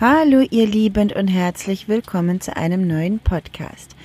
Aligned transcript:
Hallo 0.00 0.46
ihr 0.48 0.68
Lieben 0.68 1.10
und 1.10 1.26
herzlich 1.26 1.88
willkommen 1.88 2.40
zu 2.40 2.56
einem 2.56 2.86
neuen 2.86 3.18
Podcast. 3.18 3.96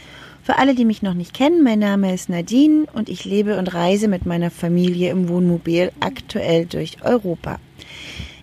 Für 0.42 0.58
alle, 0.58 0.74
die 0.74 0.86
mich 0.86 1.04
noch 1.04 1.14
nicht 1.14 1.36
kennen, 1.36 1.64
mein 1.64 1.78
Name 1.78 2.12
ist 2.12 2.30
Nadine 2.30 2.88
und 2.94 3.10
ich 3.10 3.26
lebe 3.26 3.60
und 3.60 3.76
reise 3.76 4.08
mit 4.08 4.26
meiner 4.26 4.50
Familie 4.50 5.12
im 5.12 5.30
Wohnmobil 5.30 5.92
aktuell 6.00 6.66
durch 6.66 7.04
Europa. 7.04 7.60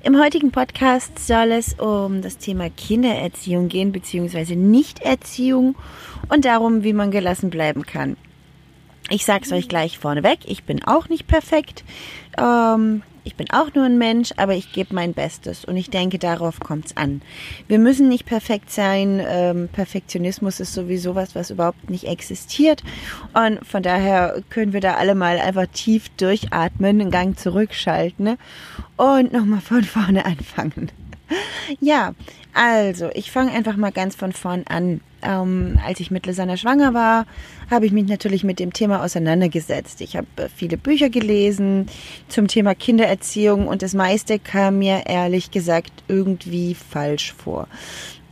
Im 0.05 0.17
heutigen 0.17 0.53
Podcast 0.53 1.19
soll 1.19 1.51
es 1.51 1.75
um 1.75 2.23
das 2.23 2.39
Thema 2.39 2.71
Kindererziehung 2.71 3.69
gehen, 3.69 3.91
beziehungsweise 3.91 4.55
Nichterziehung 4.55 5.75
und 6.29 6.45
darum, 6.45 6.85
wie 6.85 6.93
man 6.93 7.11
gelassen 7.11 7.51
bleiben 7.51 7.85
kann. 7.85 8.17
Ich 9.09 9.25
sag's 9.25 9.51
euch 9.51 9.67
gleich 9.67 9.99
vorneweg, 9.99 10.39
ich 10.45 10.63
bin 10.63 10.85
auch 10.85 11.09
nicht 11.09 11.27
perfekt. 11.27 11.83
Ähm, 12.39 13.03
ich 13.25 13.37
bin 13.37 13.51
auch 13.51 13.75
nur 13.75 13.85
ein 13.85 13.99
Mensch, 13.99 14.33
aber 14.37 14.55
ich 14.55 14.73
gebe 14.73 14.95
mein 14.95 15.13
Bestes 15.13 15.65
und 15.65 15.77
ich 15.77 15.91
denke, 15.91 16.19
darauf 16.19 16.61
kommt 16.61 16.87
es 16.87 16.97
an. 16.97 17.23
Wir 17.69 17.79
müssen 17.79 18.09
nicht 18.09 18.27
perfekt 18.27 18.71
sein. 18.71 19.23
Ähm, 19.27 19.69
Perfektionismus 19.73 20.61
ist 20.61 20.73
sowieso 20.73 21.15
was, 21.15 21.35
was 21.35 21.51
überhaupt 21.51 21.91
nicht 21.91 22.05
existiert. 22.05 22.83
Und 23.35 23.65
von 23.67 23.83
daher 23.83 24.43
können 24.51 24.73
wir 24.73 24.81
da 24.81 24.95
alle 24.95 25.15
mal 25.15 25.39
einfach 25.39 25.67
tief 25.73 26.09
durchatmen, 26.17 27.01
einen 27.01 27.11
Gang 27.11 27.39
zurückschalten 27.39 28.25
ne? 28.25 28.39
und 28.97 29.33
nochmal 29.33 29.61
von 29.61 29.85
vorne 29.85 30.25
anfangen. 30.25 30.91
Ja, 31.81 32.15
also 32.55 33.11
ich 33.15 33.31
fange 33.31 33.53
einfach 33.53 33.77
mal 33.77 33.93
ganz 33.93 34.17
von 34.17 34.33
vorn 34.33 34.65
an. 34.69 35.01
Ähm, 35.23 35.79
als 35.87 36.01
ich 36.01 36.11
mit 36.11 36.27
Lisanna 36.27 36.57
schwanger 36.57 36.95
war, 36.95 37.27
habe 37.71 37.87
ich 37.87 37.93
mich 37.93 38.07
natürlich 38.07 38.45
mit 38.45 38.59
dem 38.59 38.73
Thema 38.73 39.03
auseinandergesetzt. 39.05 40.01
Ich 40.01 40.17
habe 40.17 40.27
äh, 40.37 40.49
viele 40.55 40.77
Bücher 40.77 41.09
gelesen 41.09 41.87
zum 42.29 42.49
Thema 42.49 42.75
Kindererziehung 42.75 43.69
und 43.69 43.83
das 43.83 43.95
meiste 43.95 44.39
kam 44.39 44.81
mir 44.81 45.05
ehrlich 45.07 45.51
gesagt 45.51 45.93
irgendwie 46.09 46.75
falsch 46.75 47.33
vor. 47.33 47.69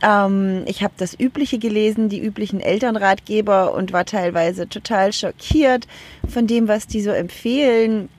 Ähm, 0.01 0.63
ich 0.65 0.83
habe 0.83 0.93
das 0.97 1.17
Übliche 1.17 1.57
gelesen, 1.57 2.09
die 2.09 2.21
üblichen 2.21 2.59
Elternratgeber 2.59 3.73
und 3.73 3.93
war 3.93 4.05
teilweise 4.05 4.67
total 4.67 5.13
schockiert 5.13 5.87
von 6.27 6.47
dem, 6.47 6.67
was 6.67 6.87
die 6.87 7.01
so 7.01 7.11
empfehlen 7.11 8.09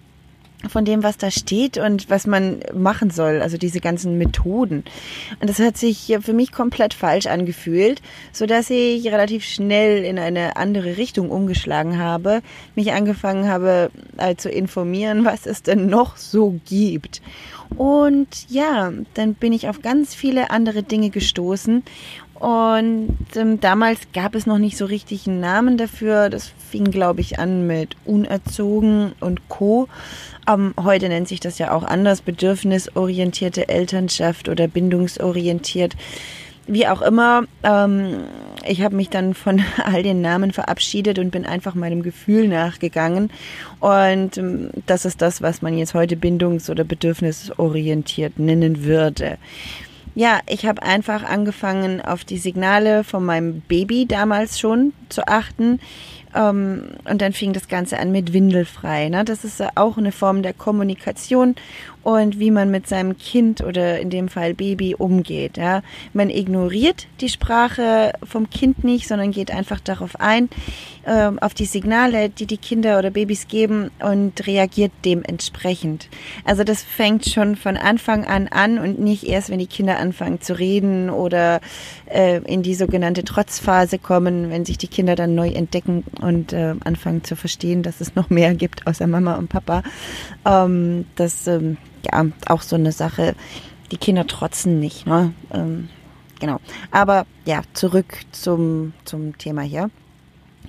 von 0.68 0.84
dem, 0.84 1.02
was 1.02 1.16
da 1.16 1.30
steht 1.30 1.78
und 1.78 2.10
was 2.10 2.26
man 2.26 2.60
machen 2.74 3.10
soll, 3.10 3.40
also 3.40 3.56
diese 3.56 3.80
ganzen 3.80 4.18
Methoden. 4.18 4.84
Und 5.40 5.48
das 5.48 5.58
hat 5.58 5.76
sich 5.76 6.16
für 6.20 6.32
mich 6.32 6.52
komplett 6.52 6.94
falsch 6.94 7.26
angefühlt, 7.26 8.02
so 8.32 8.46
dass 8.46 8.70
ich 8.70 9.06
relativ 9.06 9.44
schnell 9.44 10.04
in 10.04 10.18
eine 10.18 10.56
andere 10.56 10.96
Richtung 10.96 11.30
umgeschlagen 11.30 11.98
habe, 11.98 12.42
mich 12.74 12.92
angefangen 12.92 13.48
habe 13.48 13.90
äh, 14.18 14.36
zu 14.36 14.50
informieren, 14.50 15.24
was 15.24 15.46
es 15.46 15.62
denn 15.62 15.86
noch 15.86 16.16
so 16.16 16.60
gibt. 16.68 17.22
Und 17.76 18.50
ja, 18.50 18.92
dann 19.14 19.34
bin 19.34 19.52
ich 19.52 19.68
auf 19.68 19.80
ganz 19.80 20.14
viele 20.14 20.50
andere 20.50 20.82
Dinge 20.82 21.10
gestoßen 21.10 21.84
und 22.40 23.18
ähm, 23.36 23.60
damals 23.60 24.00
gab 24.14 24.34
es 24.34 24.46
noch 24.46 24.56
nicht 24.56 24.78
so 24.78 24.86
richtig 24.86 25.28
einen 25.28 25.40
Namen 25.40 25.76
dafür. 25.76 26.30
Das 26.30 26.50
fing, 26.70 26.90
glaube 26.90 27.20
ich, 27.20 27.38
an 27.38 27.66
mit 27.66 27.96
Unerzogen 28.06 29.12
und 29.20 29.46
Co. 29.50 29.88
Ähm, 30.48 30.72
heute 30.82 31.10
nennt 31.10 31.28
sich 31.28 31.40
das 31.40 31.58
ja 31.58 31.70
auch 31.72 31.82
anders, 31.82 32.22
bedürfnisorientierte 32.22 33.68
Elternschaft 33.68 34.48
oder 34.48 34.68
bindungsorientiert. 34.68 35.96
Wie 36.66 36.86
auch 36.86 37.02
immer, 37.02 37.42
ähm, 37.62 38.20
ich 38.66 38.80
habe 38.80 38.96
mich 38.96 39.10
dann 39.10 39.34
von 39.34 39.62
all 39.84 40.02
den 40.02 40.22
Namen 40.22 40.50
verabschiedet 40.50 41.18
und 41.18 41.32
bin 41.32 41.44
einfach 41.44 41.74
meinem 41.74 42.02
Gefühl 42.02 42.48
nachgegangen. 42.48 43.30
Und 43.80 44.38
ähm, 44.38 44.70
das 44.86 45.04
ist 45.04 45.20
das, 45.20 45.42
was 45.42 45.60
man 45.60 45.76
jetzt 45.76 45.92
heute 45.92 46.16
bindungs- 46.16 46.70
oder 46.70 46.84
bedürfnisorientiert 46.84 48.38
nennen 48.38 48.82
würde. 48.82 49.36
Ja, 50.20 50.40
ich 50.46 50.66
habe 50.66 50.82
einfach 50.82 51.22
angefangen, 51.22 52.02
auf 52.02 52.24
die 52.24 52.36
Signale 52.36 53.04
von 53.04 53.24
meinem 53.24 53.62
Baby 53.62 54.04
damals 54.04 54.60
schon 54.60 54.92
zu 55.08 55.26
achten. 55.26 55.80
Ähm, 56.34 56.90
und 57.08 57.20
dann 57.20 57.32
fing 57.32 57.52
das 57.52 57.68
Ganze 57.68 57.98
an 57.98 58.12
mit 58.12 58.32
Windelfrei. 58.32 59.08
Ne? 59.08 59.24
Das 59.24 59.44
ist 59.44 59.62
auch 59.76 59.98
eine 59.98 60.12
Form 60.12 60.42
der 60.42 60.52
Kommunikation 60.52 61.54
und 62.02 62.38
wie 62.38 62.50
man 62.50 62.70
mit 62.70 62.86
seinem 62.86 63.18
Kind 63.18 63.60
oder 63.62 64.00
in 64.00 64.10
dem 64.10 64.28
Fall 64.28 64.54
Baby 64.54 64.94
umgeht. 64.94 65.56
Ja? 65.56 65.82
Man 66.12 66.30
ignoriert 66.30 67.08
die 67.20 67.28
Sprache 67.28 68.12
vom 68.24 68.48
Kind 68.48 68.84
nicht, 68.84 69.06
sondern 69.06 69.32
geht 69.32 69.50
einfach 69.50 69.80
darauf 69.80 70.18
ein, 70.18 70.48
äh, 71.04 71.30
auf 71.40 71.54
die 71.54 71.66
Signale, 71.66 72.30
die 72.30 72.46
die 72.46 72.56
Kinder 72.58 72.98
oder 72.98 73.10
Babys 73.10 73.48
geben 73.48 73.90
und 74.00 74.46
reagiert 74.46 74.92
dementsprechend. 75.04 76.08
Also 76.44 76.64
das 76.64 76.82
fängt 76.82 77.26
schon 77.26 77.56
von 77.56 77.76
Anfang 77.76 78.24
an 78.24 78.48
an 78.48 78.78
und 78.78 78.98
nicht 78.98 79.24
erst, 79.24 79.50
wenn 79.50 79.58
die 79.58 79.66
Kinder 79.66 79.98
anfangen 79.98 80.40
zu 80.40 80.58
reden 80.58 81.10
oder 81.10 81.60
äh, 82.06 82.38
in 82.44 82.62
die 82.62 82.74
sogenannte 82.74 83.24
Trotzphase 83.24 83.98
kommen, 83.98 84.50
wenn 84.50 84.64
sich 84.64 84.78
die 84.78 84.88
Kinder 84.88 85.14
dann 85.14 85.34
neu 85.34 85.48
entdecken 85.48 86.04
und 86.20 86.52
äh, 86.52 86.74
anfangen 86.84 87.24
zu 87.24 87.36
verstehen, 87.36 87.82
dass 87.82 88.00
es 88.00 88.14
noch 88.14 88.30
mehr 88.30 88.54
gibt 88.54 88.86
außer 88.86 89.06
Mama 89.06 89.34
und 89.36 89.48
Papa. 89.48 89.82
Ähm, 90.44 91.06
das 91.16 91.46
ähm, 91.46 91.76
ja 92.04 92.26
auch 92.46 92.62
so 92.62 92.76
eine 92.76 92.92
Sache. 92.92 93.34
Die 93.90 93.96
Kinder 93.96 94.26
trotzen 94.26 94.78
nicht, 94.78 95.06
ne? 95.06 95.32
Ähm, 95.52 95.88
genau. 96.38 96.60
Aber 96.90 97.26
ja, 97.44 97.62
zurück 97.72 98.18
zum, 98.32 98.92
zum 99.04 99.36
Thema 99.38 99.62
hier. 99.62 99.90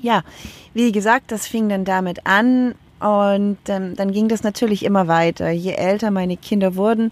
Ja, 0.01 0.23
wie 0.73 0.91
gesagt, 0.91 1.31
das 1.31 1.45
fing 1.45 1.69
dann 1.69 1.85
damit 1.85 2.25
an 2.25 2.73
und 2.99 3.57
ähm, 3.67 3.95
dann 3.95 4.11
ging 4.11 4.27
das 4.27 4.43
natürlich 4.43 4.83
immer 4.83 5.07
weiter. 5.07 5.49
Je 5.49 5.73
älter 5.73 6.11
meine 6.11 6.37
Kinder 6.37 6.75
wurden, 6.75 7.11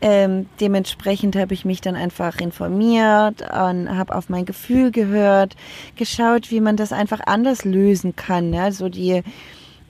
ähm, 0.00 0.46
dementsprechend 0.60 1.36
habe 1.36 1.54
ich 1.54 1.64
mich 1.64 1.80
dann 1.80 1.96
einfach 1.96 2.38
informiert 2.40 3.42
und 3.42 3.96
habe 3.96 4.14
auf 4.14 4.28
mein 4.28 4.44
Gefühl 4.44 4.90
gehört, 4.90 5.56
geschaut, 5.96 6.50
wie 6.50 6.60
man 6.60 6.76
das 6.76 6.92
einfach 6.92 7.20
anders 7.26 7.64
lösen 7.64 8.14
kann. 8.14 8.52
Ja? 8.52 8.70
So 8.70 8.88
die 8.88 9.22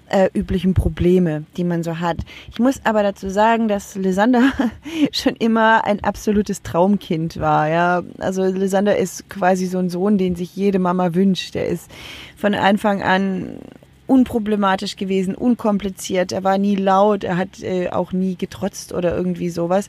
äh, 0.08 0.30
üblichen 0.32 0.74
Probleme, 0.74 1.44
die 1.56 1.64
man 1.64 1.82
so 1.82 2.00
hat. 2.00 2.18
Ich 2.50 2.58
muss 2.58 2.80
aber 2.84 3.02
dazu 3.02 3.28
sagen, 3.28 3.68
dass 3.68 3.94
Lysander 3.94 4.52
schon 5.12 5.36
immer 5.36 5.84
ein 5.84 6.02
absolutes 6.02 6.62
Traumkind 6.62 7.38
war. 7.38 7.68
Ja, 7.68 8.02
also 8.18 8.44
Lysander 8.44 8.96
ist 8.96 9.28
quasi 9.28 9.66
so 9.66 9.78
ein 9.78 9.90
Sohn, 9.90 10.18
den 10.18 10.36
sich 10.36 10.56
jede 10.56 10.78
Mama 10.78 11.14
wünscht. 11.14 11.54
Er 11.56 11.66
ist 11.66 11.90
von 12.36 12.54
Anfang 12.54 13.02
an 13.02 13.58
unproblematisch 14.08 14.96
gewesen, 14.96 15.34
unkompliziert. 15.34 16.32
Er 16.32 16.42
war 16.42 16.58
nie 16.58 16.74
laut, 16.74 17.22
er 17.22 17.36
hat 17.36 17.62
äh, 17.62 17.90
auch 17.90 18.12
nie 18.12 18.36
getrotzt 18.36 18.92
oder 18.92 19.16
irgendwie 19.16 19.50
sowas. 19.50 19.88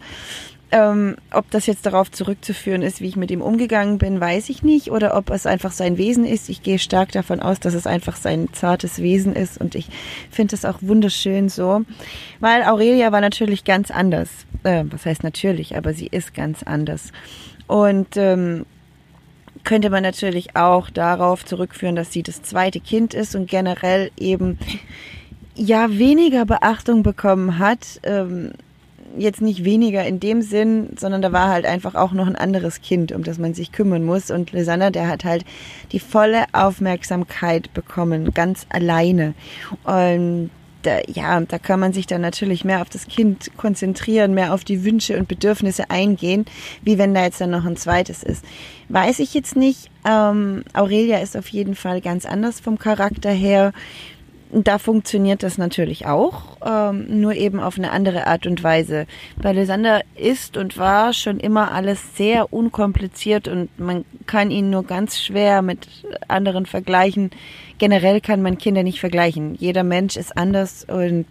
Ähm, 0.71 1.15
ob 1.31 1.49
das 1.49 1.65
jetzt 1.65 1.87
darauf 1.87 2.11
zurückzuführen 2.11 2.83
ist, 2.83 3.01
wie 3.01 3.07
ich 3.07 3.15
mit 3.15 3.31
ihm 3.31 3.41
umgegangen 3.41 3.97
bin, 3.97 4.19
weiß 4.19 4.49
ich 4.49 4.61
nicht. 4.61 4.91
Oder 4.91 5.17
ob 5.17 5.31
es 5.31 5.47
einfach 5.47 5.71
sein 5.71 5.97
Wesen 5.97 6.25
ist. 6.25 6.47
Ich 6.47 6.61
gehe 6.61 6.77
stark 6.77 7.11
davon 7.11 7.39
aus, 7.39 7.59
dass 7.59 7.73
es 7.73 7.87
einfach 7.87 8.15
sein 8.15 8.49
zartes 8.51 9.01
Wesen 9.01 9.33
ist. 9.35 9.59
Und 9.59 9.73
ich 9.73 9.87
finde 10.29 10.55
es 10.55 10.65
auch 10.65 10.77
wunderschön 10.81 11.49
so. 11.49 11.81
Weil 12.39 12.63
Aurelia 12.63 13.11
war 13.11 13.21
natürlich 13.21 13.63
ganz 13.63 13.89
anders. 13.89 14.29
Äh, 14.63 14.83
was 14.91 15.05
heißt 15.05 15.23
natürlich, 15.23 15.75
aber 15.75 15.93
sie 15.93 16.07
ist 16.07 16.35
ganz 16.35 16.61
anders. 16.61 17.13
Und 17.65 18.15
ähm, 18.17 18.65
könnte 19.63 19.89
man 19.89 20.03
natürlich 20.03 20.55
auch 20.55 20.89
darauf 20.89 21.45
zurückführen, 21.45 21.95
dass 21.95 22.11
sie 22.11 22.23
das 22.23 22.41
zweite 22.41 22.79
Kind 22.79 23.13
ist 23.13 23.35
und 23.35 23.49
generell 23.49 24.11
eben 24.17 24.57
ja 25.55 25.89
weniger 25.89 26.45
Beachtung 26.45 27.03
bekommen 27.03 27.59
hat. 27.59 27.99
Ähm, 28.03 28.53
jetzt 29.17 29.41
nicht 29.41 29.63
weniger 29.63 30.05
in 30.05 30.19
dem 30.19 30.41
Sinn, 30.41 30.89
sondern 30.97 31.21
da 31.21 31.31
war 31.31 31.49
halt 31.49 31.65
einfach 31.65 31.95
auch 31.95 32.11
noch 32.11 32.27
ein 32.27 32.35
anderes 32.35 32.81
Kind, 32.81 33.11
um 33.11 33.23
das 33.23 33.37
man 33.37 33.53
sich 33.53 33.71
kümmern 33.71 34.03
muss. 34.03 34.31
Und 34.31 34.51
Lisanna, 34.51 34.91
der 34.91 35.07
hat 35.07 35.25
halt 35.25 35.45
die 35.91 35.99
volle 35.99 36.45
Aufmerksamkeit 36.53 37.73
bekommen, 37.73 38.33
ganz 38.33 38.65
alleine. 38.69 39.33
Und 39.83 40.51
da, 40.81 40.99
ja, 41.07 41.39
da 41.41 41.57
kann 41.57 41.79
man 41.79 41.93
sich 41.93 42.07
dann 42.07 42.21
natürlich 42.21 42.63
mehr 42.63 42.81
auf 42.81 42.89
das 42.89 43.07
Kind 43.07 43.51
konzentrieren, 43.57 44.33
mehr 44.33 44.53
auf 44.53 44.63
die 44.63 44.83
Wünsche 44.83 45.17
und 45.17 45.27
Bedürfnisse 45.27 45.89
eingehen, 45.89 46.45
wie 46.81 46.97
wenn 46.97 47.13
da 47.13 47.23
jetzt 47.23 47.41
dann 47.41 47.51
noch 47.51 47.65
ein 47.65 47.77
zweites 47.77 48.23
ist. 48.23 48.45
Weiß 48.87 49.19
ich 49.19 49.33
jetzt 49.33 49.55
nicht. 49.55 49.89
Ähm, 50.07 50.63
Aurelia 50.73 51.19
ist 51.19 51.37
auf 51.37 51.47
jeden 51.49 51.75
Fall 51.75 52.01
ganz 52.01 52.25
anders 52.25 52.59
vom 52.59 52.79
Charakter 52.79 53.31
her 53.31 53.73
da 54.51 54.79
funktioniert 54.79 55.43
das 55.43 55.57
natürlich 55.57 56.07
auch, 56.07 56.57
ähm, 56.65 57.21
nur 57.21 57.33
eben 57.35 57.59
auf 57.59 57.77
eine 57.77 57.91
andere 57.91 58.25
Art 58.25 58.47
und 58.47 58.63
Weise. 58.63 59.05
Bei 59.41 59.53
Lysander 59.53 60.01
ist 60.15 60.57
und 60.57 60.77
war 60.77 61.13
schon 61.13 61.39
immer 61.39 61.71
alles 61.71 62.15
sehr 62.15 62.51
unkompliziert 62.51 63.47
und 63.47 63.69
man 63.79 64.05
kann 64.25 64.49
ihn 64.49 64.69
nur 64.69 64.83
ganz 64.83 65.19
schwer 65.19 65.61
mit 65.61 65.87
anderen 66.27 66.65
vergleichen. 66.65 67.29
Generell 67.77 68.21
kann 68.21 68.41
man 68.41 68.57
Kinder 68.57 68.83
nicht 68.83 68.99
vergleichen. 68.99 69.55
Jeder 69.55 69.83
Mensch 69.83 70.17
ist 70.17 70.35
anders 70.35 70.85
und 70.85 71.25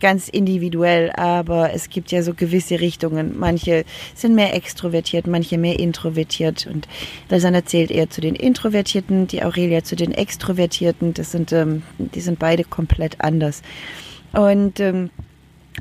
ganz 0.00 0.28
individuell, 0.28 1.10
aber 1.12 1.72
es 1.72 1.88
gibt 1.88 2.12
ja 2.12 2.22
so 2.22 2.34
gewisse 2.34 2.80
Richtungen. 2.80 3.38
Manche 3.38 3.84
sind 4.14 4.34
mehr 4.34 4.54
extrovertiert, 4.54 5.26
manche 5.26 5.58
mehr 5.58 5.78
introvertiert 5.78 6.66
und 6.66 6.86
Lysander 7.30 7.64
zählt 7.64 7.90
eher 7.90 8.10
zu 8.10 8.20
den 8.20 8.34
Introvertierten, 8.34 9.26
die 9.26 9.42
Aurelia 9.42 9.84
zu 9.84 9.96
den 9.96 10.12
Extrovertierten. 10.12 11.14
Das 11.14 11.32
sind, 11.32 11.52
ähm, 11.52 11.82
die 11.98 12.20
sind 12.20 12.38
beide 12.38 12.55
komplett 12.64 13.20
anders. 13.20 13.62
Und 14.32 14.80
ähm, 14.80 15.10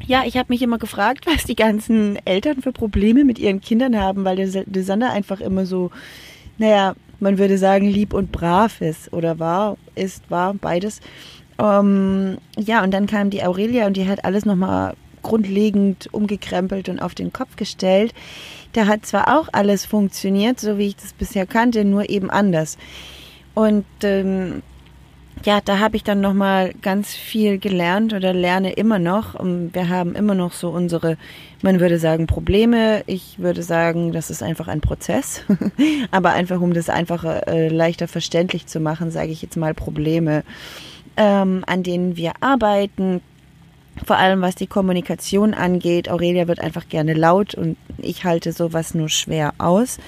ja, 0.06 0.24
ich 0.25 0.38
habe 0.38 0.51
mich 0.51 0.62
immer 0.62 0.77
gefragt, 0.77 1.25
was 1.33 1.44
die 1.44 1.56
ganzen 1.56 2.18
Eltern 2.25 2.62
für 2.62 2.72
Probleme 2.72 3.25
mit 3.25 3.39
ihren 3.39 3.62
Kindern 3.62 4.00
haben, 4.00 4.25
weil 4.25 4.36
der, 4.36 4.63
der 4.66 4.83
Sander 4.83 5.12
einfach 5.12 5.42
immer 5.42 5.66
so, 5.66 5.92
naja, 6.57 6.95
man 7.19 7.38
würde 7.38 7.57
sagen, 7.57 7.88
lieb 7.88 8.13
und 8.13 8.31
brav 8.31 8.81
ist 8.81 9.12
oder 9.13 9.39
war, 9.39 9.77
ist, 9.95 10.30
war, 10.30 10.54
beides. 10.54 11.00
Ähm, 11.57 12.38
ja, 12.57 12.83
und 12.83 12.94
dann 12.94 13.07
kam 13.07 13.30
die 13.30 13.44
Aurelia 13.44 13.88
und 13.88 13.95
die 13.98 14.07
hat 14.07 14.25
alles 14.25 14.45
nochmal 14.45 14.95
grundlegend 15.22 16.13
umgekrempelt 16.13 16.89
und 16.89 17.00
auf 17.00 17.16
den 17.16 17.33
Kopf 17.33 17.56
gestellt. 17.56 18.13
Da 18.74 18.88
hat 18.88 19.06
zwar 19.06 19.39
auch 19.39 19.48
alles 19.54 19.86
funktioniert, 19.86 20.60
so 20.60 20.77
wie 20.77 20.88
ich 20.88 20.95
das 20.98 21.13
bisher 21.13 21.45
kannte, 21.45 21.86
nur 21.86 22.10
eben 22.10 22.30
anders. 22.30 22.77
Und 23.54 23.86
ähm, 24.04 24.62
ja, 25.44 25.62
da 25.62 25.80
habe 25.80 25.96
ich 25.96 26.04
dann 26.04 26.22
nochmal 26.22 26.74
ganz 26.82 27.14
viel 27.14 27.60
gelernt 27.60 28.14
oder 28.14 28.34
lerne 28.34 28.74
immer 28.74 29.00
noch. 29.00 29.36
Wir 29.44 29.90
haben 29.90 30.16
immer 30.16 30.34
noch 30.34 30.54
so 30.54 30.70
unsere, 30.70 31.18
man 31.62 31.80
würde 31.80 32.00
sagen, 32.00 32.26
Probleme. 32.26 33.04
Ich 33.06 33.38
würde 33.38 33.62
sagen, 33.62 34.12
das 34.12 34.30
ist 34.30 34.42
einfach 34.42 34.68
ein 34.68 34.82
Prozess. 34.82 35.44
Aber 36.12 36.32
einfach, 36.32 36.62
um 36.62 36.74
das 36.74 36.90
einfacher, 36.90 37.48
äh, 37.48 37.68
leichter 37.68 38.08
verständlich 38.08 38.66
zu 38.66 38.80
machen, 38.80 39.12
sage 39.12 39.32
ich 39.32 39.42
jetzt 39.42 39.58
mal 39.58 39.74
Probleme, 39.74 40.44
ähm, 41.18 41.64
an 41.68 41.84
denen 41.84 42.18
wir 42.18 42.34
arbeiten. 42.40 43.22
Vor 44.06 44.18
allem 44.18 44.42
was 44.42 44.56
die 44.56 44.68
Kommunikation 44.68 45.54
angeht. 45.54 46.10
Aurelia 46.10 46.48
wird 46.48 46.60
einfach 46.60 46.90
gerne 46.90 47.14
laut 47.14 47.56
und 47.56 47.78
ich 47.98 48.26
halte 48.26 48.52
sowas 48.52 48.94
nur 48.94 49.10
schwer 49.10 49.54
aus. 49.58 50.00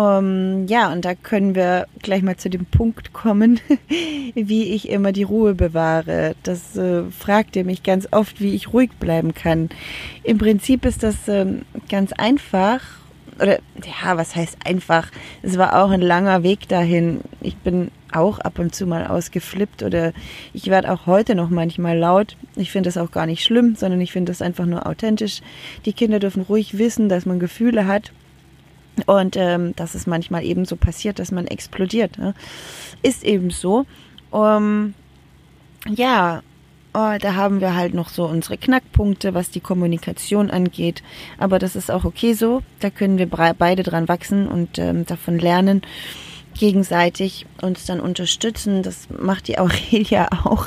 Um, 0.00 0.06
ähm, 0.06 0.66
ja, 0.66 0.90
und 0.90 1.04
da 1.04 1.14
können 1.14 1.54
wir 1.54 1.86
gleich 2.00 2.22
mal 2.22 2.38
zu 2.38 2.48
dem 2.48 2.64
Punkt 2.64 3.12
kommen, 3.12 3.60
wie 4.34 4.72
ich 4.72 4.88
immer 4.88 5.12
die 5.12 5.24
Ruhe 5.24 5.54
bewahre. 5.54 6.36
Das 6.42 6.74
äh, 6.74 7.02
fragt 7.10 7.54
ihr 7.54 7.66
mich 7.66 7.82
ganz 7.82 8.08
oft, 8.10 8.40
wie 8.40 8.54
ich 8.54 8.72
ruhig 8.72 8.92
bleiben 8.98 9.34
kann. 9.34 9.68
Im 10.22 10.38
Prinzip 10.38 10.86
ist 10.86 11.02
das 11.02 11.28
äh, 11.28 11.44
ganz 11.90 12.12
einfach. 12.12 12.80
Oder 13.38 13.58
ja, 13.84 14.16
was 14.16 14.34
heißt 14.34 14.56
einfach? 14.64 15.10
Es 15.42 15.58
war 15.58 15.82
auch 15.82 15.90
ein 15.90 16.00
langer 16.00 16.42
Weg 16.42 16.66
dahin. 16.68 17.20
Ich 17.42 17.58
bin 17.58 17.90
auch 18.10 18.38
ab 18.38 18.58
und 18.58 18.74
zu 18.74 18.86
mal 18.86 19.06
ausgeflippt 19.06 19.82
oder 19.82 20.14
ich 20.54 20.68
werde 20.68 20.90
auch 20.92 21.06
heute 21.06 21.34
noch 21.34 21.50
manchmal 21.50 21.98
laut. 21.98 22.38
Ich 22.56 22.70
finde 22.70 22.88
das 22.88 22.96
auch 22.96 23.10
gar 23.10 23.26
nicht 23.26 23.44
schlimm, 23.44 23.76
sondern 23.76 24.00
ich 24.00 24.12
finde 24.12 24.32
das 24.32 24.40
einfach 24.40 24.64
nur 24.64 24.86
authentisch. 24.86 25.42
Die 25.84 25.92
Kinder 25.92 26.20
dürfen 26.20 26.42
ruhig 26.42 26.78
wissen, 26.78 27.10
dass 27.10 27.26
man 27.26 27.38
Gefühle 27.38 27.86
hat 27.86 28.12
und 29.06 29.36
ähm, 29.36 29.74
dass 29.76 29.94
es 29.94 30.06
manchmal 30.06 30.44
eben 30.44 30.64
so 30.64 30.76
passiert, 30.76 31.18
dass 31.18 31.32
man 31.32 31.46
explodiert. 31.46 32.18
Ne? 32.18 32.34
Ist 33.02 33.24
eben 33.24 33.50
so. 33.50 33.86
Um, 34.30 34.94
ja, 35.88 36.42
oh, 36.94 37.16
da 37.20 37.34
haben 37.34 37.60
wir 37.60 37.74
halt 37.74 37.94
noch 37.94 38.08
so 38.08 38.26
unsere 38.26 38.58
Knackpunkte, 38.58 39.34
was 39.34 39.50
die 39.50 39.60
Kommunikation 39.60 40.50
angeht. 40.50 41.02
Aber 41.38 41.58
das 41.58 41.76
ist 41.76 41.90
auch 41.90 42.04
okay 42.04 42.34
so. 42.34 42.62
Da 42.80 42.90
können 42.90 43.18
wir 43.18 43.26
beide 43.26 43.82
dran 43.82 44.08
wachsen 44.08 44.46
und 44.48 44.78
ähm, 44.78 45.06
davon 45.06 45.38
lernen 45.38 45.82
gegenseitig 46.58 47.46
uns 47.62 47.86
dann 47.86 48.00
unterstützen. 48.00 48.82
Das 48.82 49.08
macht 49.10 49.48
die 49.48 49.58
Aurelia 49.60 50.28
auch 50.44 50.66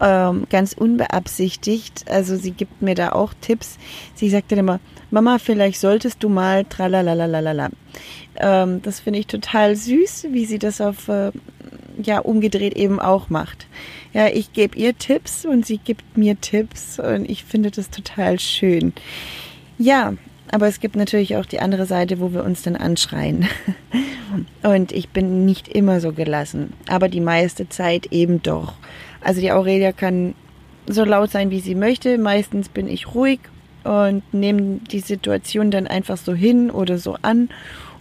ähm, 0.00 0.46
ganz 0.50 0.72
unbeabsichtigt. 0.72 2.04
Also 2.10 2.36
sie 2.36 2.52
gibt 2.52 2.82
mir 2.82 2.94
da 2.94 3.12
auch 3.12 3.32
Tipps. 3.40 3.78
Sie 4.14 4.28
sagt 4.28 4.52
dann 4.52 4.58
immer, 4.58 4.80
Mama, 5.10 5.38
vielleicht 5.38 5.80
solltest 5.80 6.22
du 6.22 6.28
mal 6.28 6.64
tralalalalala. 6.64 7.70
Ähm, 8.36 8.82
das 8.82 9.00
finde 9.00 9.20
ich 9.20 9.26
total 9.26 9.76
süß, 9.76 10.28
wie 10.30 10.46
sie 10.46 10.58
das 10.58 10.80
auf 10.80 11.08
äh, 11.08 11.30
ja 12.02 12.18
umgedreht 12.18 12.74
eben 12.76 13.00
auch 13.00 13.30
macht. 13.30 13.66
Ja, 14.12 14.28
ich 14.28 14.52
gebe 14.52 14.76
ihr 14.78 14.96
Tipps 14.96 15.44
und 15.44 15.66
sie 15.66 15.78
gibt 15.78 16.16
mir 16.16 16.40
Tipps 16.40 16.98
und 16.98 17.28
ich 17.28 17.44
finde 17.44 17.70
das 17.70 17.90
total 17.90 18.38
schön. 18.40 18.92
Ja, 19.78 20.14
aber 20.50 20.68
es 20.68 20.80
gibt 20.80 20.96
natürlich 20.96 21.36
auch 21.36 21.46
die 21.46 21.60
andere 21.60 21.86
Seite, 21.86 22.20
wo 22.20 22.32
wir 22.32 22.44
uns 22.44 22.62
dann 22.62 22.76
anschreien. 22.76 23.48
Und 24.62 24.92
ich 24.92 25.08
bin 25.10 25.44
nicht 25.44 25.68
immer 25.68 26.00
so 26.00 26.12
gelassen, 26.12 26.72
aber 26.88 27.08
die 27.08 27.20
meiste 27.20 27.68
Zeit 27.68 28.06
eben 28.12 28.42
doch. 28.42 28.74
Also 29.20 29.40
die 29.40 29.52
Aurelia 29.52 29.92
kann 29.92 30.34
so 30.86 31.04
laut 31.04 31.30
sein, 31.30 31.50
wie 31.50 31.60
sie 31.60 31.74
möchte. 31.74 32.18
Meistens 32.18 32.68
bin 32.68 32.88
ich 32.88 33.14
ruhig 33.14 33.40
und 33.84 34.22
nehme 34.32 34.80
die 34.90 35.00
Situation 35.00 35.70
dann 35.70 35.86
einfach 35.86 36.16
so 36.16 36.34
hin 36.34 36.70
oder 36.70 36.98
so 36.98 37.16
an 37.22 37.48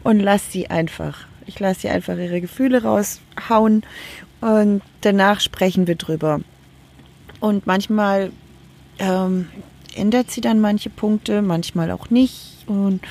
und 0.03 0.19
lasse 0.19 0.51
sie 0.51 0.69
einfach. 0.69 1.27
Ich 1.45 1.59
lasse 1.59 1.81
sie 1.81 1.89
einfach 1.89 2.17
ihre 2.17 2.41
Gefühle 2.41 2.83
raushauen 2.83 3.83
und 4.41 4.81
danach 5.01 5.39
sprechen 5.41 5.87
wir 5.87 5.95
drüber. 5.95 6.41
Und 7.39 7.67
manchmal 7.67 8.31
ähm, 8.99 9.47
ändert 9.95 10.31
sie 10.31 10.41
dann 10.41 10.59
manche 10.59 10.89
Punkte, 10.89 11.41
manchmal 11.41 11.91
auch 11.91 12.09
nicht. 12.09 12.67
Und 12.67 13.01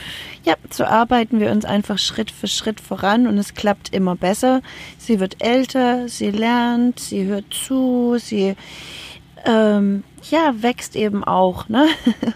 ja, 0.44 0.54
so 0.70 0.84
arbeiten 0.84 1.38
wir 1.38 1.50
uns 1.50 1.64
einfach 1.64 1.98
Schritt 1.98 2.30
für 2.30 2.48
Schritt 2.48 2.80
voran 2.80 3.26
und 3.26 3.38
es 3.38 3.54
klappt 3.54 3.94
immer 3.94 4.16
besser. 4.16 4.62
Sie 4.98 5.20
wird 5.20 5.42
älter, 5.42 6.08
sie 6.08 6.30
lernt, 6.30 6.98
sie 6.98 7.24
hört 7.26 7.52
zu, 7.52 8.16
sie 8.18 8.56
ähm, 9.44 10.02
ja, 10.30 10.54
wächst 10.60 10.96
eben 10.96 11.22
auch. 11.24 11.68
Ne? 11.68 11.86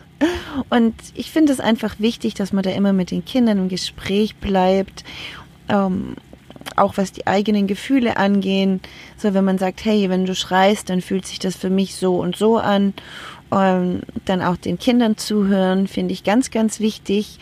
Und 0.71 0.95
ich 1.15 1.31
finde 1.31 1.53
es 1.53 1.61
einfach 1.61 1.97
wichtig, 1.99 2.35
dass 2.35 2.53
man 2.53 2.63
da 2.63 2.71
immer 2.71 2.93
mit 2.93 3.11
den 3.11 3.25
Kindern 3.25 3.59
im 3.59 3.69
Gespräch 3.69 4.37
bleibt. 4.37 5.05
Ähm, 5.69 6.15
auch 6.77 6.97
was 6.97 7.13
die 7.13 7.27
eigenen 7.27 7.67
Gefühle 7.67 8.17
angehen. 8.17 8.81
So, 9.17 9.35
wenn 9.35 9.45
man 9.45 9.59
sagt, 9.59 9.85
hey, 9.85 10.11
wenn 10.11 10.27
du 10.27 10.35
schreist, 10.35 10.91
dann 10.91 11.01
fühlt 11.01 11.27
sich 11.27 11.39
das 11.39 11.57
für 11.57 11.71
mich 11.71 11.97
so 11.97 12.17
und 12.17 12.37
so 12.37 12.59
an. 12.59 12.95
Und 13.51 14.03
dann 14.27 14.43
auch 14.43 14.57
den 14.57 14.79
Kindern 14.79 15.17
zuhören, 15.17 15.87
finde 15.87 16.13
ich 16.13 16.25
ganz, 16.25 16.51
ganz 16.51 16.81
wichtig. 16.81 17.39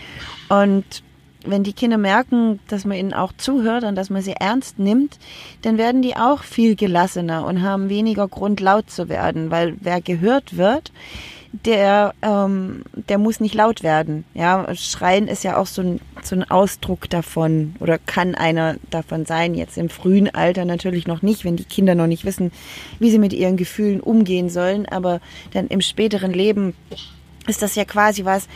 Und 0.49 1.03
wenn 1.45 1.63
die 1.63 1.73
Kinder 1.73 1.99
merken, 1.99 2.61
dass 2.69 2.85
man 2.85 2.97
ihnen 2.97 3.15
auch 3.15 3.33
zuhört 3.37 3.85
und 3.85 3.95
dass 3.95 4.11
man 4.11 4.23
sie 4.23 4.33
ernst 4.33 4.79
nimmt, 4.79 5.19
dann 5.63 5.79
werden 5.79 6.03
die 6.03 6.17
auch 6.17 6.43
viel 6.43 6.77
gelassener 6.77 7.47
und 7.47 7.63
haben 7.63 7.89
weniger 7.89 8.29
Grund 8.29 8.61
laut 8.61 8.91
zu 8.91 9.09
werden, 9.09 9.51
weil 9.51 9.77
wer 9.81 10.01
gehört 10.01 10.57
wird, 10.57 10.93
der, 11.65 12.15
ähm, 12.23 12.83
der 12.95 13.19
muss 13.19 13.41
nicht 13.41 13.55
laut 13.55 13.83
werden. 13.83 14.25
Ja, 14.35 14.75
Schreien 14.75 15.29
ist 15.29 15.45
ja 15.45 15.57
auch 15.57 15.67
so 15.67 15.83
ein, 15.83 16.01
so 16.23 16.35
ein 16.37 16.49
Ausdruck 16.51 17.09
davon 17.09 17.75
oder 17.81 17.99
kann 17.99 18.35
einer 18.35 18.77
davon 18.91 19.27
sein. 19.27 19.55
Jetzt 19.55 19.79
im 19.79 19.89
frühen 19.89 20.35
Alter 20.35 20.65
natürlich 20.65 21.07
noch 21.07 21.23
nicht, 21.23 21.45
wenn 21.45 21.57
die 21.57 21.65
Kinder 21.65 21.95
noch 21.95 22.07
nicht 22.07 22.25
wissen, 22.25 22.53
wie 22.99 23.11
sie 23.11 23.19
mit 23.19 23.33
ihren 23.33 23.57
Gefühlen 23.57 24.01
umgehen 24.01 24.51
sollen, 24.51 24.87
aber 24.87 25.21
dann 25.53 25.69
im 25.69 25.81
späteren 25.81 26.33
Leben 26.33 26.75
ist 27.47 27.63
das 27.63 27.75
ja 27.75 27.85
quasi 27.85 28.25
was, 28.25 28.49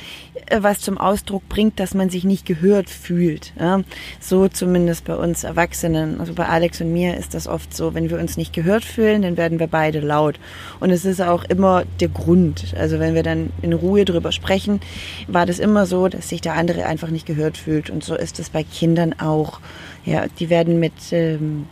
äh, 0.47 0.59
was 0.63 0.81
zum 0.81 0.99
Ausdruck 0.99 1.49
bringt, 1.49 1.81
dass 1.81 1.95
man 1.95 2.11
sich 2.11 2.25
nicht 2.25 2.47
gehört 2.47 2.89
fühlt. 2.89 3.53
Ja? 3.59 3.83
So 4.21 4.49
zumindest 4.49 5.05
bei 5.05 5.15
uns 5.15 5.45
Erwachsenen. 5.45 6.21
Also 6.21 6.35
bei 6.35 6.47
Alex 6.47 6.81
und 6.81 6.93
mir 6.93 7.17
ist 7.17 7.35
das 7.35 7.47
oft 7.47 7.75
so, 7.75 7.95
wenn 7.95 8.11
wir 8.11 8.19
uns 8.19 8.37
nicht 8.37 8.53
gehört 8.53 8.85
fühlen, 8.85 9.23
dann 9.23 9.37
werden 9.37 9.59
wir 9.59 9.67
beide 9.67 10.01
laut. 10.01 10.39
Und 10.81 10.91
es 10.91 11.05
ist 11.05 11.21
auch 11.21 11.45
immer 11.45 11.85
der 12.01 12.09
Grund. 12.09 12.75
Also 12.77 12.99
wenn 12.99 13.15
wir 13.15 13.23
dann 13.23 13.51
in 13.63 13.73
Ruhe 13.73 14.05
drüber 14.05 14.33
sprechen, 14.33 14.81
war 15.27 15.47
das 15.47 15.59
immer 15.59 15.87
so, 15.87 16.09
dass 16.09 16.29
sich 16.29 16.41
der 16.41 16.55
andere 16.55 16.87
einfach 16.87 17.09
nicht 17.09 17.27
gehört 17.27 17.57
fühlt. 17.57 17.91
Und 17.91 18.05
so 18.05 18.15
ist 18.15 18.39
es 18.39 18.51
bei 18.51 18.65
Kindern 18.65 19.15
auch. 19.19 19.61
Ja, 20.05 20.27
die 20.39 20.51
werden 20.51 20.81
mit, 20.81 21.13
ähm, 21.13 21.67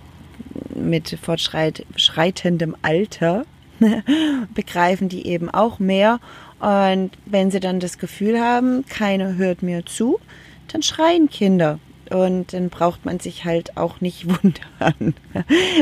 mit 0.75 1.19
fortschreitendem 1.23 2.77
Alter 2.83 3.45
begreifen 4.55 5.09
die 5.09 5.27
eben 5.27 5.51
auch 5.51 5.79
mehr 5.79 6.21
und 6.61 7.11
wenn 7.27 7.51
sie 7.51 7.61
dann 7.61 7.81
das 7.81 7.99
Gefühl 7.99 8.41
haben, 8.41 8.85
keiner 8.87 9.37
hört 9.37 9.63
mir 9.63 9.87
zu, 9.87 10.19
dann 10.73 10.83
schreien 10.83 11.29
Kinder. 11.29 11.79
Und 12.11 12.55
dann 12.55 12.71
braucht 12.71 13.05
man 13.05 13.21
sich 13.21 13.45
halt 13.45 13.77
auch 13.77 14.01
nicht 14.01 14.27
wundern. 14.43 15.15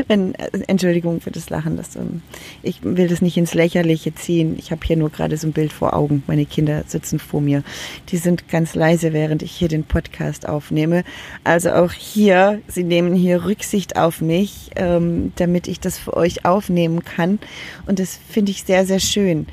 Wenn, 0.07 0.35
Entschuldigung 0.35 1.21
für 1.21 1.31
das 1.31 1.49
Lachen. 1.49 1.77
Das, 1.77 1.95
ähm, 1.95 2.21
ich 2.63 2.83
will 2.83 3.07
das 3.07 3.21
nicht 3.21 3.37
ins 3.37 3.53
Lächerliche 3.53 4.13
ziehen. 4.13 4.55
Ich 4.59 4.71
habe 4.71 4.85
hier 4.85 4.97
nur 4.97 5.09
gerade 5.09 5.37
so 5.37 5.47
ein 5.47 5.53
Bild 5.53 5.71
vor 5.71 5.93
Augen. 5.93 6.23
Meine 6.27 6.45
Kinder 6.45 6.83
sitzen 6.85 7.19
vor 7.19 7.39
mir. 7.39 7.63
Die 8.09 8.17
sind 8.17 8.49
ganz 8.49 8.75
leise, 8.75 9.13
während 9.13 9.41
ich 9.41 9.51
hier 9.51 9.69
den 9.69 9.85
Podcast 9.85 10.47
aufnehme. 10.47 11.03
Also 11.45 11.71
auch 11.71 11.93
hier, 11.93 12.61
sie 12.67 12.83
nehmen 12.83 13.15
hier 13.15 13.45
Rücksicht 13.45 13.95
auf 13.95 14.19
mich, 14.19 14.71
ähm, 14.75 15.31
damit 15.37 15.69
ich 15.69 15.79
das 15.79 15.97
für 15.97 16.15
euch 16.17 16.43
aufnehmen 16.43 17.05
kann. 17.05 17.39
Und 17.85 17.99
das 17.99 18.19
finde 18.29 18.51
ich 18.51 18.63
sehr, 18.63 18.85
sehr 18.85 18.99
schön 18.99 19.47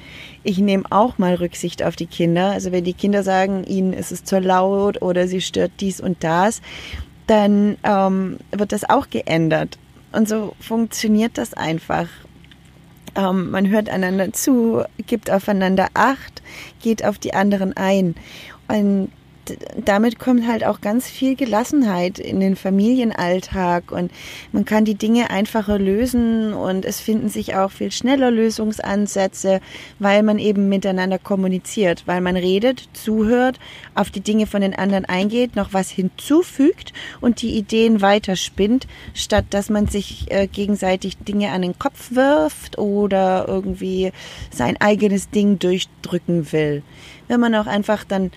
ich 0.45 0.59
nehme 0.59 0.85
auch 0.91 1.19
mal 1.19 1.35
Rücksicht 1.35 1.83
auf 1.83 1.97
die 1.97 2.07
Kinder. 2.07 2.51
Also 2.51 2.71
wenn 2.71 2.85
die 2.85 2.93
Kinder 2.93 3.23
sagen, 3.23 3.65
ihnen 3.65 3.93
ist 3.93 4.13
es 4.13 4.25
zu 4.25 4.39
laut 4.39 5.03
oder 5.03 5.27
sie 5.27 5.41
stört 5.41 5.73
dies 5.81 6.01
und 6.01 6.23
das, 6.23 6.61
dann 7.27 7.79
ähm, 7.83 8.39
wird 8.53 8.73
das 8.73 8.89
auch 8.89 9.09
geändert. 9.09 9.79
Und 10.13 10.29
so 10.29 10.55
funktioniert 10.61 11.39
das 11.39 11.55
einfach. 11.55 12.07
Ähm, 13.17 13.51
man 13.51 13.69
hört 13.69 13.89
einander 13.89 14.33
zu, 14.33 14.85
gibt 15.07 15.31
aufeinander 15.31 15.89
Acht, 15.95 16.43
geht 16.83 17.05
auf 17.05 17.19
die 17.19 17.35
anderen 17.35 17.77
ein. 17.77 18.15
Und 18.69 19.11
damit 19.85 20.19
kommt 20.19 20.47
halt 20.47 20.65
auch 20.65 20.81
ganz 20.81 21.09
viel 21.09 21.37
Gelassenheit 21.37 22.19
in 22.19 22.41
den 22.41 22.57
Familienalltag 22.57 23.91
und 23.93 24.11
man 24.53 24.65
kann 24.65 24.85
die 24.85 24.95
Dinge 24.95 25.31
einfacher 25.31 25.79
lösen 25.79 26.53
und 26.55 26.85
es 26.85 27.01
finden 27.01 27.29
sich 27.29 27.55
auch 27.55 27.71
viel 27.71 27.91
schneller 27.91 28.31
Lösungsansätze, 28.31 29.61
weil 29.99 30.23
man 30.23 30.39
eben 30.39 30.69
miteinander 30.69 31.19
kommuniziert, 31.19 32.05
weil 32.07 32.21
man 32.21 32.37
redet, 32.37 32.89
zuhört, 32.93 33.59
auf 33.95 34.11
die 34.11 34.21
Dinge 34.21 34.47
von 34.47 34.61
den 34.61 34.75
anderen 34.75 35.05
eingeht, 35.05 35.57
noch 35.57 35.73
was 35.73 35.91
hinzufügt 35.91 36.93
und 37.21 37.43
die 37.43 37.57
Ideen 37.57 38.01
weiterspinnt, 38.01 38.87
statt 39.15 39.47
dass 39.51 39.71
man 39.71 39.87
sich 39.87 40.31
äh, 40.31 40.47
gegenseitig 40.47 41.19
Dinge 41.19 41.51
an 41.51 41.63
den 41.63 41.79
Kopf 41.79 42.13
wirft 42.13 42.79
oder 42.79 43.47
irgendwie 43.49 44.13
sein 44.51 44.77
eigenes 44.81 45.31
Ding 45.31 45.59
durchdrücken 45.59 46.53
will. 46.53 46.83
Wenn 47.29 47.41
man 47.41 47.55
auch 47.55 47.67
einfach 47.67 48.05
dann 48.05 48.31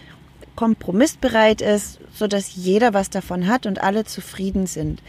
kompromissbereit 0.57 1.61
ist, 1.61 1.99
so 2.13 2.27
dass 2.27 2.55
jeder 2.55 2.93
was 2.93 3.09
davon 3.09 3.47
hat 3.47 3.65
und 3.65 3.81
alle 3.81 4.03
zufrieden 4.03 4.67
sind. 4.67 5.01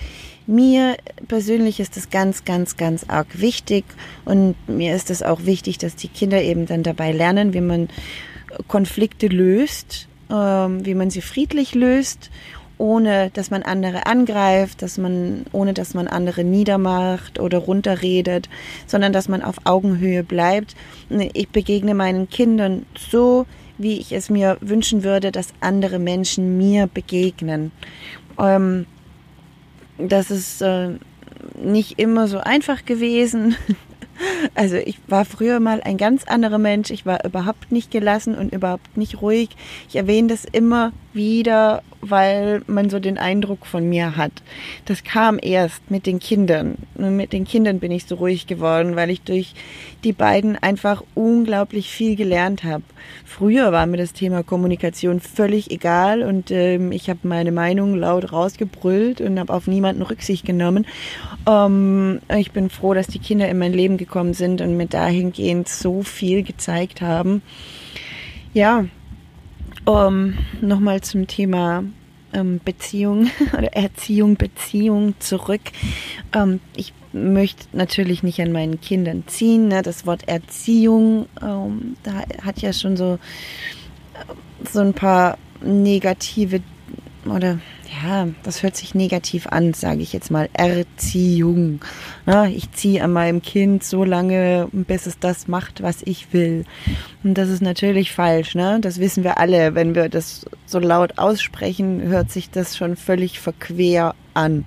Mir 0.47 0.97
persönlich 1.27 1.81
ist 1.81 1.97
das 1.97 2.11
ganz, 2.11 2.45
ganz, 2.45 2.77
ganz 2.77 3.05
arg 3.09 3.41
wichtig 3.41 3.85
und 4.25 4.55
mir 4.69 4.95
ist 4.95 5.11
es 5.11 5.25
auch 5.25 5.45
wichtig, 5.45 5.79
dass 5.79 5.97
die 5.97 6.09
Kinder 6.09 6.41
eben 6.41 6.67
dann 6.67 6.85
dabei 6.85 7.11
lernen, 7.11 7.55
wie 7.55 7.61
man 7.61 7.89
Konflikte 8.69 9.27
löst, 9.27 10.07
ähm, 10.31 10.87
wie 10.87 10.95
man 10.95 11.11
sie 11.11 11.23
friedlich 11.23 11.75
löst, 11.75 12.31
ohne 12.77 13.31
dass 13.31 13.51
man 13.51 13.63
andere 13.63 14.07
angreift, 14.07 14.83
dass 14.83 14.99
man, 14.99 15.47
ohne 15.53 15.75
dass 15.75 15.95
man 15.95 16.09
andere 16.09 16.45
niedermacht 16.45 17.41
oder 17.41 17.59
runterredet, 17.59 18.49
sondern 18.87 19.13
dass 19.13 19.29
man 19.29 19.43
auf 19.43 19.57
Augenhöhe 19.65 20.23
bleibt. 20.23 20.77
Ich 21.33 21.49
begegne 21.49 21.95
meinen 21.95 22.29
Kindern 22.29 22.87
so, 23.11 23.47
wie 23.79 23.99
ich 23.99 24.13
es 24.13 24.29
mir 24.29 24.59
wünschen 24.61 25.05
würde, 25.05 25.33
dass 25.33 25.49
andere 25.61 25.99
Menschen 25.99 26.59
mir 26.59 26.87
begegnen. 26.87 27.73
Ähm, 28.39 28.87
das 29.99 30.31
ist 30.31 30.63
äh, 30.63 30.91
nicht 31.61 31.99
immer 31.99 32.29
so 32.29 32.39
einfach 32.39 32.85
gewesen. 32.85 33.57
Also 34.57 34.75
ich 34.75 34.99
war 35.07 35.25
früher 35.25 35.61
mal 35.61 35.81
ein 35.81 35.97
ganz 35.97 36.25
anderer 36.25 36.59
Mensch. 36.59 36.91
Ich 36.91 37.07
war 37.07 37.25
überhaupt 37.25 37.71
nicht 37.71 37.93
gelassen 37.93 38.35
und 38.35 38.53
überhaupt 38.53 38.97
nicht 38.97 39.23
ruhig. 39.23 39.51
Ich 39.89 39.95
erwähne 39.95 40.27
das 40.27 40.45
immer 40.45 40.93
wieder, 41.13 41.85
weil 42.01 42.63
man 42.67 42.91
so 42.91 43.01
den 43.01 43.19
Eindruck 43.19 43.67
von 43.67 43.89
mir 43.89 44.17
hat. 44.17 44.33
Das 44.85 45.05
kam 45.05 45.39
erst 45.41 45.91
mit 45.91 46.07
den 46.07 46.19
Kindern. 46.19 46.77
Und 46.95 47.17
mit 47.17 47.33
den 47.33 47.45
Kindern 47.45 47.81
bin 47.81 47.91
ich 47.91 48.07
so 48.07 48.17
ruhig 48.17 48.47
geworden, 48.47 48.97
weil 48.97 49.11
ich 49.11 49.23
durch 49.23 49.55
die 50.05 50.13
beiden 50.13 50.57
einfach 50.57 51.03
unglaublich 51.15 51.91
viel 51.91 52.17
gelernt 52.17 52.65
habe. 52.65 52.85
Früher 53.25 53.73
war 53.73 53.87
mir 53.87 53.97
das 53.97 54.13
Thema 54.13 54.43
Kommunikation 54.43 55.21
völlig 55.21 55.71
egal 55.71 56.23
und 56.23 56.51
ähm, 56.51 56.93
ich 56.93 57.11
habe 57.11 57.21
meine 57.23 57.53
Meinung 57.53 57.97
laut 57.97 58.33
rausgebrüllt 58.33 59.21
und 59.21 59.39
habe 59.39 59.53
auf 59.53 59.67
niemanden 59.67 60.03
Rücksicht 60.03 60.45
genommen. 60.45 60.87
Ähm, 61.47 62.21
ich 62.37 62.53
bin 62.53 62.71
froh, 62.71 62.95
dass 62.95 63.09
die 63.09 63.19
Kinder 63.19 63.49
in 63.49 63.59
mein 63.59 63.73
Leben 63.73 63.97
gekommen 63.97 64.35
sind 64.35 64.61
und 64.61 64.77
mir 64.77 64.87
dahingehend 64.87 65.69
so 65.69 66.03
viel 66.03 66.43
gezeigt 66.43 67.01
haben. 67.01 67.43
Ja, 68.55 68.87
um, 69.89 70.35
Nochmal 70.61 71.01
zum 71.01 71.27
Thema 71.27 71.83
ähm, 72.35 72.61
Beziehung 72.63 73.31
oder 73.57 73.73
Erziehung, 73.75 74.37
Beziehung 74.37 75.15
zurück. 75.19 75.63
Ähm, 76.35 76.61
ich 76.77 76.93
möchte 77.13 77.65
natürlich 77.73 78.23
nicht 78.23 78.39
an 78.41 78.53
meinen 78.53 78.81
Kindern 78.83 79.25
ziehen. 79.27 79.69
Ne? 79.69 79.81
Das 79.81 80.05
Wort 80.05 80.29
Erziehung, 80.29 81.27
ähm, 81.41 81.97
da 82.03 82.23
hat 82.43 82.61
ja 82.61 82.75
schon 82.75 82.99
so, 82.99 83.19
so 84.71 84.81
ein 84.81 84.93
paar 84.93 85.39
negative 85.63 86.61
oder 87.25 87.59
ja, 88.03 88.29
das 88.43 88.63
hört 88.63 88.77
sich 88.77 88.95
negativ 88.95 89.47
an, 89.47 89.75
sage 89.75 90.01
ich 90.01 90.13
jetzt 90.13 90.31
mal. 90.31 90.49
Erziehung. 90.53 91.81
Ja, 92.27 92.47
ich 92.47 92.71
ziehe 92.73 93.03
an 93.03 93.13
meinem 93.13 93.43
Kind 93.43 93.83
so 93.85 94.05
lange, 94.05 94.69
bis 94.73 95.07
es 95.07 95.19
das 95.19 95.49
macht, 95.49 95.83
was 95.83 96.03
ich 96.05 96.33
will. 96.33 96.65
Und 97.25 97.35
das 97.35 97.49
ist 97.49 97.63
natürlich 97.63 98.13
falsch, 98.13 98.55
ne? 98.55 98.79
Das 98.81 98.99
wissen 98.99 99.25
wir 99.25 99.39
alle. 99.39 99.75
Wenn 99.75 99.95
wir 99.95 100.09
das 100.09 100.47
so 100.67 100.79
laut 100.79 101.19
aussprechen, 101.19 102.03
hört 102.03 102.31
sich 102.31 102.51
das 102.51 102.77
schon 102.77 102.97
völlig 102.97 103.41
verquer 103.41 104.15
an. 104.35 104.65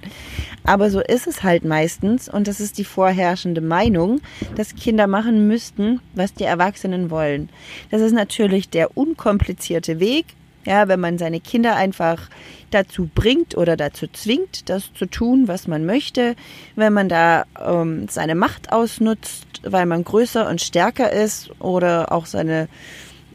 Aber 0.64 0.90
so 0.90 1.00
ist 1.00 1.28
es 1.28 1.44
halt 1.44 1.64
meistens 1.64 2.30
und 2.30 2.48
das 2.48 2.60
ist 2.60 2.78
die 2.78 2.84
vorherrschende 2.84 3.62
Meinung, 3.62 4.22
dass 4.56 4.76
Kinder 4.76 5.08
machen 5.08 5.48
müssten, 5.48 6.02
was 6.14 6.34
die 6.34 6.44
Erwachsenen 6.44 7.10
wollen. 7.10 7.50
Das 7.90 8.02
ist 8.02 8.14
natürlich 8.14 8.70
der 8.70 8.96
unkomplizierte 8.96 10.00
Weg, 10.00 10.26
ja, 10.66 10.88
wenn 10.88 11.00
man 11.00 11.18
seine 11.18 11.40
Kinder 11.40 11.76
einfach 11.76 12.30
dazu 12.70 13.10
bringt 13.14 13.58
oder 13.58 13.76
dazu 13.76 14.08
zwingt, 14.08 14.70
das 14.70 14.94
zu 14.94 15.06
tun, 15.06 15.48
was 15.48 15.68
man 15.68 15.86
möchte, 15.86 16.36
wenn 16.76 16.94
man 16.94 17.10
da 17.10 17.46
ähm, 17.60 18.08
seine 18.10 18.36
Macht 18.36 18.72
ausnutzt, 18.72 19.46
weil 19.64 19.86
man 19.86 20.04
größer 20.04 20.48
und 20.48 20.62
stärker 20.62 21.12
ist 21.12 21.52
oder 21.60 22.12
auch 22.12 22.26
seine, 22.26 22.68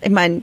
ich 0.00 0.10
meine, 0.10 0.42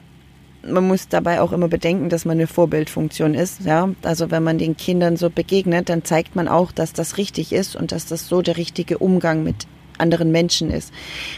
man 0.65 0.87
muss 0.87 1.09
dabei 1.09 1.41
auch 1.41 1.51
immer 1.51 1.67
bedenken, 1.67 2.09
dass 2.09 2.25
man 2.25 2.37
eine 2.37 2.47
Vorbildfunktion 2.47 3.33
ist. 3.33 3.65
Ja, 3.65 3.89
also 4.03 4.31
wenn 4.31 4.43
man 4.43 4.57
den 4.57 4.77
Kindern 4.77 5.17
so 5.17 5.29
begegnet, 5.29 5.89
dann 5.89 6.05
zeigt 6.05 6.35
man 6.35 6.47
auch, 6.47 6.71
dass 6.71 6.93
das 6.93 7.17
richtig 7.17 7.51
ist 7.51 7.75
und 7.75 7.91
dass 7.91 8.05
das 8.05 8.27
so 8.27 8.41
der 8.41 8.55
richtige 8.55 8.97
Umgang 8.97 9.43
mit 9.43 9.67
anderen 9.97 10.31
Menschen 10.31 10.71
ist. 10.71 10.93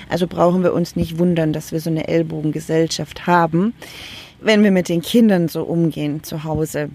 Also 0.09 0.27
brauchen 0.27 0.63
wir 0.63 0.73
uns 0.73 0.95
nicht 0.95 1.17
wundern, 1.17 1.53
dass 1.53 1.71
wir 1.71 1.79
so 1.79 1.89
eine 1.89 2.07
Ellbogengesellschaft 2.07 3.27
haben 3.27 3.73
wenn 4.39 4.63
wir 4.63 4.71
mit 4.71 4.89
den 4.89 5.01
Kindern 5.01 5.47
so 5.47 5.63
umgehen 5.63 6.23
zu 6.23 6.43
Hause. 6.43 6.89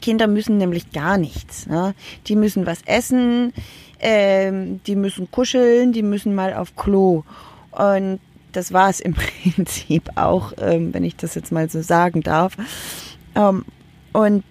Kinder 0.00 0.26
müssen 0.26 0.58
nämlich 0.58 0.90
gar 0.90 1.16
nichts. 1.16 1.66
Ne? 1.66 1.94
Die 2.26 2.36
müssen 2.36 2.66
was 2.66 2.80
essen, 2.86 3.52
ähm, 4.00 4.80
die 4.86 4.96
müssen 4.96 5.30
kuscheln, 5.30 5.92
die 5.92 6.02
müssen 6.02 6.34
mal 6.34 6.54
auf 6.54 6.74
Klo. 6.76 7.22
Und 7.70 8.20
das 8.52 8.72
war 8.72 8.90
es 8.90 9.00
im 9.00 9.14
Prinzip 9.54 10.10
auch, 10.16 10.52
ähm, 10.58 10.92
wenn 10.92 11.04
ich 11.04 11.16
das 11.16 11.34
jetzt 11.34 11.52
mal 11.52 11.68
so 11.70 11.82
sagen 11.82 12.22
darf. 12.22 12.56
Ähm, 13.34 13.64
und 14.12 14.44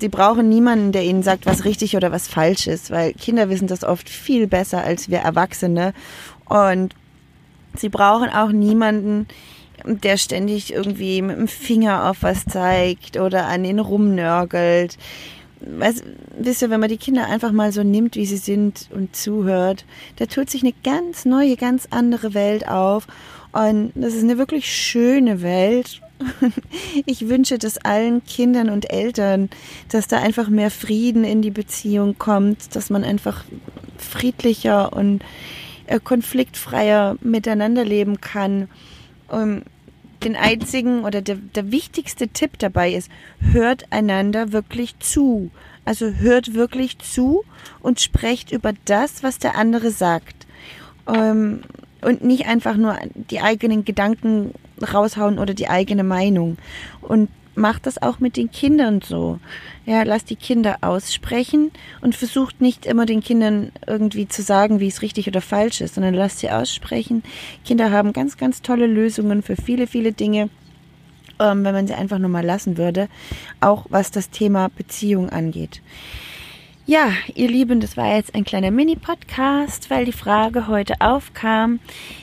sie 0.00 0.08
brauchen 0.08 0.48
niemanden, 0.48 0.90
der 0.90 1.04
ihnen 1.04 1.22
sagt, 1.22 1.46
was 1.46 1.64
richtig 1.64 1.96
oder 1.96 2.10
was 2.10 2.26
falsch 2.26 2.66
ist, 2.66 2.90
weil 2.90 3.12
Kinder 3.12 3.48
wissen 3.48 3.68
das 3.68 3.84
oft 3.84 4.08
viel 4.08 4.48
besser 4.48 4.82
als 4.82 5.08
wir 5.08 5.18
Erwachsene. 5.18 5.94
Und 6.46 6.94
sie 7.76 7.88
brauchen 7.88 8.28
auch 8.28 8.50
niemanden, 8.50 9.28
der 9.86 10.16
ständig 10.16 10.72
irgendwie 10.72 11.22
mit 11.22 11.38
dem 11.38 11.48
Finger 11.48 12.10
auf 12.10 12.22
was 12.22 12.44
zeigt 12.44 13.16
oder 13.18 13.46
an 13.46 13.64
ihn 13.64 13.78
rumnörgelt. 13.78 14.98
Weißt, 15.60 16.04
wisst 16.38 16.62
ihr, 16.62 16.70
wenn 16.70 16.80
man 16.80 16.90
die 16.90 16.98
Kinder 16.98 17.26
einfach 17.26 17.52
mal 17.52 17.72
so 17.72 17.82
nimmt, 17.82 18.16
wie 18.16 18.26
sie 18.26 18.36
sind 18.36 18.88
und 18.92 19.16
zuhört, 19.16 19.84
da 20.16 20.26
tut 20.26 20.50
sich 20.50 20.62
eine 20.62 20.74
ganz 20.84 21.24
neue, 21.24 21.56
ganz 21.56 21.88
andere 21.90 22.34
Welt 22.34 22.68
auf. 22.68 23.06
Und 23.52 23.92
das 23.94 24.14
ist 24.14 24.22
eine 24.22 24.38
wirklich 24.38 24.70
schöne 24.70 25.42
Welt. 25.42 26.00
Ich 27.04 27.28
wünsche 27.28 27.58
das 27.58 27.76
allen 27.78 28.24
Kindern 28.24 28.70
und 28.70 28.90
Eltern, 28.90 29.50
dass 29.90 30.08
da 30.08 30.18
einfach 30.18 30.48
mehr 30.48 30.70
Frieden 30.70 31.24
in 31.24 31.42
die 31.42 31.50
Beziehung 31.50 32.16
kommt, 32.16 32.74
dass 32.74 32.88
man 32.88 33.04
einfach 33.04 33.44
friedlicher 33.98 34.94
und 34.94 35.22
äh, 35.86 36.00
konfliktfreier 36.00 37.16
miteinander 37.20 37.84
leben 37.84 38.20
kann. 38.20 38.68
Und 39.28 39.64
den 40.24 40.36
einzigen 40.36 41.04
oder 41.04 41.22
der, 41.22 41.36
der 41.36 41.70
wichtigste 41.70 42.28
Tipp 42.28 42.58
dabei 42.58 42.92
ist, 42.92 43.10
hört 43.40 43.84
einander 43.90 44.52
wirklich 44.52 44.98
zu. 44.98 45.50
Also 45.84 46.10
hört 46.10 46.54
wirklich 46.54 46.98
zu 46.98 47.44
und 47.80 48.00
sprecht 48.00 48.50
über 48.50 48.72
das, 48.84 49.22
was 49.22 49.38
der 49.38 49.56
andere 49.56 49.90
sagt. 49.90 50.46
Ähm, 51.06 51.62
und 52.02 52.22
nicht 52.24 52.46
einfach 52.46 52.76
nur 52.76 52.98
die 53.14 53.40
eigenen 53.40 53.84
Gedanken 53.84 54.52
raushauen 54.82 55.38
oder 55.38 55.54
die 55.54 55.68
eigene 55.68 56.04
Meinung. 56.04 56.58
Und 57.00 57.30
macht 57.56 57.86
das 57.86 58.00
auch 58.00 58.20
mit 58.20 58.36
den 58.36 58.50
Kindern 58.50 59.00
so. 59.02 59.38
Ja, 59.84 60.02
lasst 60.02 60.30
die 60.30 60.36
Kinder 60.36 60.78
aussprechen 60.82 61.70
und 62.00 62.14
versucht 62.14 62.60
nicht 62.60 62.86
immer 62.86 63.06
den 63.06 63.22
Kindern 63.22 63.72
irgendwie 63.86 64.28
zu 64.28 64.42
sagen, 64.42 64.80
wie 64.80 64.88
es 64.88 65.02
richtig 65.02 65.28
oder 65.28 65.40
falsch 65.40 65.80
ist, 65.80 65.94
sondern 65.94 66.14
lasst 66.14 66.40
sie 66.40 66.50
aussprechen. 66.50 67.22
Kinder 67.64 67.90
haben 67.90 68.12
ganz, 68.12 68.36
ganz 68.36 68.62
tolle 68.62 68.86
Lösungen 68.86 69.42
für 69.42 69.56
viele, 69.56 69.86
viele 69.86 70.12
Dinge, 70.12 70.50
ähm, 71.38 71.64
wenn 71.64 71.74
man 71.74 71.86
sie 71.86 71.94
einfach 71.94 72.18
nur 72.18 72.30
mal 72.30 72.44
lassen 72.44 72.76
würde, 72.76 73.08
auch 73.60 73.86
was 73.88 74.10
das 74.10 74.30
Thema 74.30 74.68
Beziehung 74.68 75.30
angeht. 75.30 75.82
Ja, 76.88 77.10
ihr 77.34 77.48
Lieben, 77.48 77.80
das 77.80 77.96
war 77.96 78.14
jetzt 78.14 78.36
ein 78.36 78.44
kleiner 78.44 78.70
Mini-Podcast, 78.70 79.90
weil 79.90 80.04
die 80.04 80.12
Frage 80.12 80.68
heute 80.68 80.94
aufkam. 81.00 81.80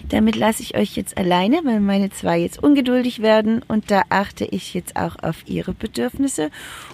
Damit 0.07 0.37
lasse 0.37 0.63
ich 0.63 0.77
euch 0.77 0.95
jetzt 0.95 1.17
alleine, 1.17 1.59
weil 1.65 1.81
meine 1.81 2.11
zwei 2.11 2.39
jetzt 2.39 2.63
ungeduldig 2.63 3.21
werden 3.21 3.61
und 3.67 3.91
da 3.91 4.03
achte 4.07 4.45
ich 4.45 4.73
jetzt 4.73 4.95
auch 4.95 5.17
auf 5.21 5.45
ihre 5.47 5.73
Bedürfnisse 5.73 6.49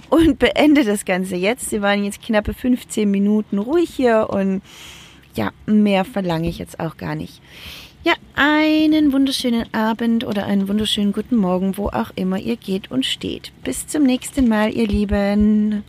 und 0.09 0.39
beende 0.39 0.83
das 0.83 1.05
Ganze 1.05 1.35
jetzt. 1.35 1.69
Sie 1.69 1.83
waren 1.83 2.03
jetzt 2.03 2.23
knappe 2.23 2.55
15 2.55 3.09
Minuten 3.09 3.59
ruhig 3.59 3.91
hier 3.91 4.29
und 4.31 4.63
ja, 5.35 5.51
mehr 5.67 6.05
verlange 6.05 6.49
ich 6.49 6.57
jetzt 6.57 6.79
auch 6.79 6.97
gar 6.97 7.13
nicht. 7.13 7.39
Ja, 8.03 8.13
einen 8.33 9.13
wunderschönen 9.13 9.71
Abend 9.75 10.25
oder 10.25 10.47
einen 10.47 10.67
wunderschönen 10.67 11.13
guten 11.13 11.35
Morgen, 11.35 11.77
wo 11.77 11.89
auch 11.89 12.09
immer 12.15 12.39
ihr 12.39 12.57
geht 12.57 12.89
und 12.89 13.05
steht. 13.05 13.51
Bis 13.63 13.85
zum 13.85 14.01
nächsten 14.01 14.47
Mal, 14.47 14.73
ihr 14.73 14.88
Lieben. 14.88 15.83